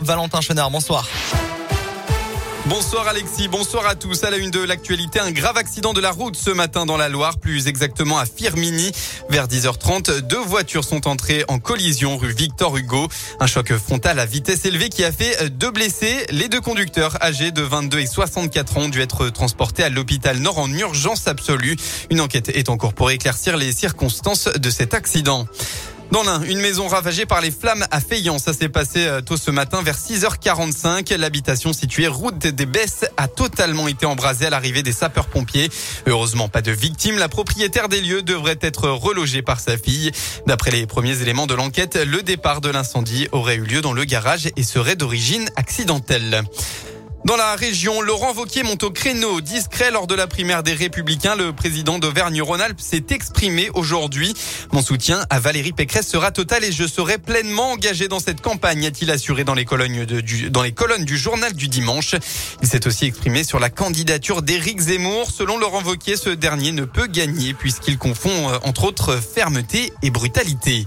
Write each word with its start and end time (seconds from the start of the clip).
Valentin 0.00 0.40
Chenard, 0.40 0.70
bonsoir. 0.70 1.06
Bonsoir 2.68 3.06
Alexis, 3.06 3.46
bonsoir 3.46 3.86
à 3.86 3.94
tous. 3.94 4.24
À 4.24 4.30
la 4.30 4.38
une 4.38 4.50
de 4.50 4.58
l'actualité, 4.58 5.20
un 5.20 5.30
grave 5.30 5.56
accident 5.56 5.92
de 5.92 6.00
la 6.00 6.10
route 6.10 6.34
ce 6.34 6.50
matin 6.50 6.84
dans 6.84 6.96
la 6.96 7.08
Loire, 7.08 7.38
plus 7.38 7.68
exactement 7.68 8.18
à 8.18 8.26
Firmini. 8.26 8.90
Vers 9.30 9.46
10h30, 9.46 10.22
deux 10.22 10.40
voitures 10.40 10.82
sont 10.82 11.06
entrées 11.06 11.44
en 11.46 11.60
collision 11.60 12.16
rue 12.16 12.32
Victor 12.32 12.76
Hugo. 12.76 13.06
Un 13.38 13.46
choc 13.46 13.72
frontal 13.76 14.18
à 14.18 14.26
vitesse 14.26 14.64
élevée 14.64 14.88
qui 14.88 15.04
a 15.04 15.12
fait 15.12 15.48
deux 15.48 15.70
blessés. 15.70 16.26
Les 16.30 16.48
deux 16.48 16.60
conducteurs 16.60 17.22
âgés 17.22 17.52
de 17.52 17.62
22 17.62 18.00
et 18.00 18.06
64 18.06 18.78
ans 18.78 18.82
ont 18.82 18.88
dû 18.88 19.00
être 19.00 19.28
transportés 19.28 19.84
à 19.84 19.88
l'hôpital 19.88 20.38
Nord 20.38 20.58
en 20.58 20.68
urgence 20.72 21.28
absolue. 21.28 21.76
Une 22.10 22.20
enquête 22.20 22.48
est 22.48 22.68
en 22.68 22.76
cours 22.76 22.94
pour 22.94 23.12
éclaircir 23.12 23.56
les 23.56 23.70
circonstances 23.70 24.48
de 24.48 24.70
cet 24.70 24.92
accident. 24.92 25.46
Dans 26.12 26.22
l'un, 26.22 26.40
une 26.42 26.60
maison 26.60 26.86
ravagée 26.86 27.26
par 27.26 27.40
les 27.40 27.50
flammes 27.50 27.84
à 27.90 28.00
Feillan. 28.00 28.38
Ça 28.38 28.52
s'est 28.52 28.68
passé 28.68 29.06
euh, 29.06 29.20
tôt 29.20 29.36
ce 29.36 29.50
matin 29.50 29.82
vers 29.82 29.98
6h45. 29.98 31.14
L'habitation 31.16 31.72
située 31.72 32.06
route 32.06 32.38
des 32.38 32.66
Besses 32.66 33.04
a 33.16 33.26
totalement 33.28 33.88
été 33.88 34.06
embrasée 34.06 34.46
à 34.46 34.50
l'arrivée 34.50 34.82
des 34.82 34.92
sapeurs-pompiers. 34.92 35.68
Heureusement, 36.06 36.48
pas 36.48 36.62
de 36.62 36.70
victimes. 36.70 37.18
La 37.18 37.28
propriétaire 37.28 37.88
des 37.88 38.00
lieux 38.00 38.22
devrait 38.22 38.58
être 38.60 38.88
relogée 38.88 39.42
par 39.42 39.58
sa 39.58 39.76
fille. 39.76 40.12
D'après 40.46 40.70
les 40.70 40.86
premiers 40.86 41.20
éléments 41.22 41.46
de 41.46 41.54
l'enquête, 41.54 41.96
le 41.96 42.22
départ 42.22 42.60
de 42.60 42.70
l'incendie 42.70 43.28
aurait 43.32 43.56
eu 43.56 43.64
lieu 43.64 43.80
dans 43.80 43.92
le 43.92 44.04
garage 44.04 44.48
et 44.56 44.62
serait 44.62 44.96
d'origine 44.96 45.48
accidentelle. 45.56 46.44
Dans 47.26 47.34
la 47.34 47.56
région, 47.56 48.02
Laurent 48.02 48.32
Vauquier 48.32 48.62
monte 48.62 48.84
au 48.84 48.92
créneau. 48.92 49.40
Discret 49.40 49.90
lors 49.90 50.06
de 50.06 50.14
la 50.14 50.28
primaire 50.28 50.62
des 50.62 50.74
Républicains, 50.74 51.34
le 51.34 51.52
président 51.52 51.98
d'Auvergne-Rhône-Alpes 51.98 52.80
s'est 52.80 53.06
exprimé 53.10 53.68
aujourd'hui. 53.74 54.32
Mon 54.70 54.80
soutien 54.80 55.26
à 55.28 55.40
Valérie 55.40 55.72
Pécresse 55.72 56.06
sera 56.06 56.30
total 56.30 56.62
et 56.62 56.70
je 56.70 56.86
serai 56.86 57.18
pleinement 57.18 57.72
engagé 57.72 58.06
dans 58.06 58.20
cette 58.20 58.40
campagne, 58.40 58.86
a-t-il 58.86 59.10
assuré 59.10 59.42
dans 59.42 59.54
les, 59.54 59.64
colonnes 59.64 60.04
du, 60.04 60.50
du 61.04 61.18
journal 61.18 61.52
du 61.52 61.66
dimanche. 61.66 62.14
Il 62.62 62.68
s'est 62.68 62.86
aussi 62.86 63.06
exprimé 63.06 63.42
sur 63.42 63.58
la 63.58 63.70
candidature 63.70 64.42
d'Éric 64.42 64.78
Zemmour. 64.78 65.28
Selon 65.28 65.58
Laurent 65.58 65.82
Vauquier, 65.82 66.16
ce 66.16 66.30
dernier 66.30 66.70
ne 66.70 66.84
peut 66.84 67.08
gagner 67.08 67.54
puisqu'il 67.54 67.98
confond 67.98 68.30
euh, 68.30 68.58
entre 68.62 68.84
autres 68.84 69.16
fermeté 69.16 69.92
et 70.00 70.10
brutalité. 70.10 70.86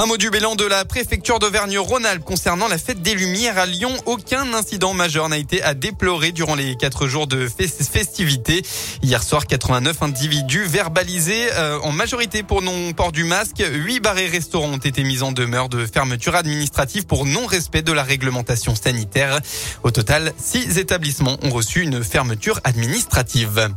Un 0.00 0.06
mot 0.06 0.16
du 0.16 0.30
bilan 0.30 0.54
de 0.54 0.64
la 0.64 0.84
préfecture 0.84 1.40
d'Auvergne-Rhône-Alpes 1.40 2.22
concernant 2.22 2.68
la 2.68 2.78
fête 2.78 3.02
des 3.02 3.14
Lumières 3.14 3.58
à 3.58 3.66
Lyon. 3.66 3.92
Aucun 4.06 4.54
incident 4.54 4.94
majeur 4.94 5.28
n'a 5.28 5.38
été 5.38 5.60
à 5.60 5.74
déplorer 5.74 6.30
durant 6.30 6.54
les 6.54 6.76
quatre 6.76 7.08
jours 7.08 7.26
de 7.26 7.48
festivités. 7.48 8.62
Hier 9.02 9.20
soir, 9.24 9.48
89 9.48 10.00
individus 10.02 10.62
verbalisés 10.62 11.48
euh, 11.54 11.80
en 11.80 11.90
majorité 11.90 12.44
pour 12.44 12.62
non-port 12.62 13.10
du 13.10 13.24
masque. 13.24 13.60
Huit 13.72 13.98
bars 13.98 14.18
et 14.18 14.28
restaurants 14.28 14.70
ont 14.74 14.76
été 14.76 15.02
mis 15.02 15.24
en 15.24 15.32
demeure 15.32 15.68
de 15.68 15.84
fermeture 15.84 16.36
administrative 16.36 17.04
pour 17.04 17.26
non-respect 17.26 17.82
de 17.82 17.90
la 17.90 18.04
réglementation 18.04 18.76
sanitaire. 18.76 19.40
Au 19.82 19.90
total, 19.90 20.32
six 20.38 20.78
établissements 20.78 21.38
ont 21.42 21.50
reçu 21.50 21.82
une 21.82 22.04
fermeture 22.04 22.60
administrative. 22.62 23.68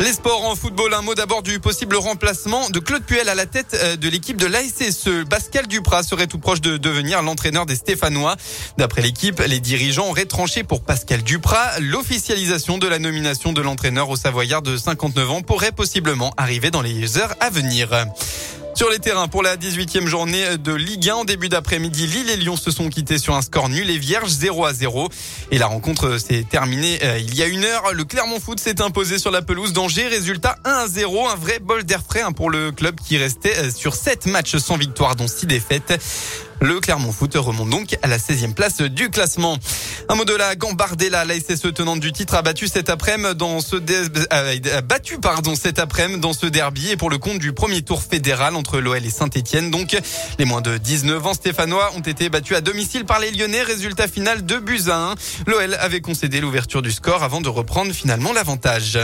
Les 0.00 0.12
sports 0.12 0.44
en 0.44 0.54
football, 0.54 0.94
un 0.94 1.02
mot 1.02 1.16
d'abord 1.16 1.42
du 1.42 1.58
possible 1.58 1.96
remplacement 1.96 2.70
de 2.70 2.78
Claude 2.78 3.02
Puel 3.02 3.28
à 3.28 3.34
la 3.34 3.46
tête 3.46 3.76
euh, 3.82 3.96
de 3.96 4.08
l'équipe 4.08 4.36
de 4.36 4.46
l'ASSE. 4.46 5.24
Pascal 5.28 5.66
Duprat 5.66 6.04
serait 6.04 6.28
tout 6.28 6.38
proche 6.38 6.60
de 6.60 6.76
devenir 6.76 7.20
l'entraîneur 7.22 7.66
des 7.66 7.74
Stéphanois. 7.74 8.36
D'après 8.76 9.02
l'équipe, 9.02 9.40
les 9.40 9.58
dirigeants 9.58 10.08
auraient 10.08 10.24
tranché 10.24 10.62
pour 10.62 10.82
Pascal 10.82 11.22
Duprat. 11.22 11.80
L'officialisation 11.80 12.78
de 12.78 12.86
la 12.86 13.00
nomination 13.00 13.52
de 13.52 13.60
l'entraîneur 13.60 14.08
au 14.08 14.16
Savoyard 14.16 14.62
de 14.62 14.76
59 14.76 15.30
ans 15.30 15.42
pourrait 15.42 15.72
possiblement 15.72 16.32
arriver 16.36 16.70
dans 16.70 16.82
les 16.82 17.18
heures 17.18 17.34
à 17.40 17.50
venir. 17.50 17.90
Sur 18.78 18.90
les 18.90 19.00
terrains 19.00 19.26
pour 19.26 19.42
la 19.42 19.56
18e 19.56 20.06
journée 20.06 20.56
de 20.56 20.72
Ligue 20.72 21.10
1 21.10 21.14
en 21.16 21.24
début 21.24 21.48
d'après-midi, 21.48 22.06
Lille 22.06 22.30
et 22.30 22.36
Lyon 22.36 22.54
se 22.54 22.70
sont 22.70 22.88
quittés 22.90 23.18
sur 23.18 23.34
un 23.34 23.42
score 23.42 23.68
nul 23.68 23.90
et 23.90 23.98
vierge 23.98 24.30
0 24.30 24.64
à 24.66 24.72
0. 24.72 25.08
Et 25.50 25.58
la 25.58 25.66
rencontre 25.66 26.18
s'est 26.18 26.46
terminée 26.48 27.00
euh, 27.02 27.18
il 27.18 27.34
y 27.34 27.42
a 27.42 27.48
une 27.48 27.64
heure. 27.64 27.92
Le 27.92 28.04
Clermont 28.04 28.38
Foot 28.38 28.60
s'est 28.60 28.80
imposé 28.80 29.18
sur 29.18 29.32
la 29.32 29.42
pelouse 29.42 29.72
d'Angers. 29.72 30.06
Résultat 30.06 30.54
1 30.64 30.70
à 30.70 30.86
0. 30.86 31.26
Un 31.26 31.34
vrai 31.34 31.58
bol 31.58 31.82
d'air 31.82 32.04
frais 32.08 32.20
hein, 32.20 32.30
pour 32.30 32.50
le 32.50 32.70
club 32.70 33.00
qui 33.00 33.18
restait 33.18 33.58
euh, 33.58 33.70
sur 33.72 33.96
7 33.96 34.26
matchs 34.26 34.58
sans 34.58 34.76
victoire 34.76 35.16
dont 35.16 35.26
6 35.26 35.46
défaites. 35.46 36.00
Le 36.60 36.80
Clermont 36.80 37.12
Foot 37.12 37.34
remonte 37.36 37.70
donc 37.70 37.96
à 38.02 38.08
la 38.08 38.18
16e 38.18 38.52
place 38.52 38.80
du 38.80 39.10
classement. 39.10 39.58
Un 40.08 40.14
mot 40.14 40.24
de 40.24 40.34
la 40.34 40.56
Gambardella, 40.56 41.24
la 41.24 41.34
SSE 41.34 41.72
tenante 41.72 42.00
du 42.00 42.12
titre 42.12 42.34
a 42.34 42.42
battu 42.42 42.66
cet 42.66 42.90
après-midi 42.90 43.34
dans 43.36 43.60
ce 43.60 43.76
euh, 43.76 44.56
dans 46.18 46.32
ce 46.32 46.46
derby 46.46 46.90
et 46.90 46.96
pour 46.96 47.10
le 47.10 47.18
compte 47.18 47.38
du 47.38 47.52
premier 47.52 47.82
tour 47.82 48.02
fédéral 48.02 48.56
entre 48.56 48.80
l'OL 48.80 49.04
et 49.04 49.10
Saint-Étienne. 49.10 49.70
Donc 49.70 49.96
les 50.38 50.44
moins 50.44 50.60
de 50.60 50.78
19 50.78 51.26
ans 51.26 51.34
stéphanois 51.34 51.92
ont 51.96 52.00
été 52.00 52.28
battus 52.28 52.56
à 52.56 52.60
domicile 52.60 53.04
par 53.04 53.20
les 53.20 53.30
Lyonnais. 53.30 53.62
Résultat 53.62 54.08
final 54.08 54.44
de 54.44 54.58
buts 54.58 54.88
à 54.88 55.10
1. 55.10 55.14
L'OL 55.46 55.74
avait 55.74 56.00
concédé 56.00 56.40
l'ouverture 56.40 56.82
du 56.82 56.90
score 56.90 57.22
avant 57.22 57.40
de 57.40 57.48
reprendre 57.48 57.92
finalement 57.92 58.32
l'avantage. 58.32 58.98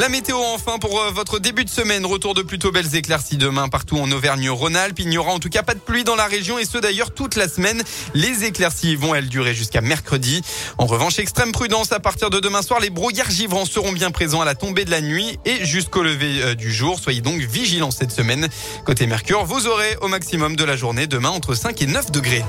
La 0.00 0.08
météo 0.08 0.38
enfin 0.54 0.78
pour 0.78 0.98
euh, 0.98 1.10
votre 1.10 1.38
début 1.38 1.66
de 1.66 1.68
semaine. 1.68 2.06
Retour 2.06 2.32
de 2.32 2.40
plutôt 2.40 2.72
belles 2.72 2.96
éclaircies 2.96 3.36
demain 3.36 3.68
partout 3.68 3.98
en 3.98 4.10
Auvergne-Rhône-Alpes. 4.10 4.98
Il 4.98 5.10
n'y 5.10 5.18
aura 5.18 5.32
en 5.32 5.38
tout 5.38 5.50
cas 5.50 5.62
pas 5.62 5.74
de 5.74 5.78
pluie 5.78 6.04
dans 6.04 6.16
la 6.16 6.24
région 6.24 6.58
et 6.58 6.64
ce 6.64 6.78
d'ailleurs 6.78 7.10
toute 7.10 7.36
la 7.36 7.48
semaine. 7.48 7.82
Les 8.14 8.44
éclaircies 8.44 8.96
vont 8.96 9.14
elles 9.14 9.28
durer 9.28 9.52
jusqu'à 9.54 9.82
mercredi. 9.82 10.40
En 10.78 10.86
revanche, 10.86 11.18
extrême 11.18 11.52
prudence 11.52 11.92
à 11.92 12.00
partir 12.00 12.30
de 12.30 12.40
demain 12.40 12.62
soir. 12.62 12.80
Les 12.80 12.88
brouillards 12.88 13.30
givrants 13.30 13.66
seront 13.66 13.92
bien 13.92 14.10
présents 14.10 14.40
à 14.40 14.46
la 14.46 14.54
tombée 14.54 14.86
de 14.86 14.90
la 14.90 15.02
nuit 15.02 15.38
et 15.44 15.66
jusqu'au 15.66 16.02
lever 16.02 16.40
euh, 16.40 16.54
du 16.54 16.72
jour. 16.72 16.98
Soyez 16.98 17.20
donc 17.20 17.38
vigilants 17.42 17.90
cette 17.90 18.10
semaine. 18.10 18.48
Côté 18.86 19.06
Mercure, 19.06 19.44
vous 19.44 19.66
aurez 19.66 19.98
au 20.00 20.08
maximum 20.08 20.56
de 20.56 20.64
la 20.64 20.76
journée 20.76 21.08
demain 21.08 21.28
entre 21.28 21.54
5 21.54 21.82
et 21.82 21.86
9 21.86 22.10
degrés. 22.10 22.44